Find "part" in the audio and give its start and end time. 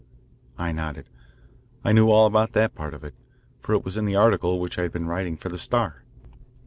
2.73-2.95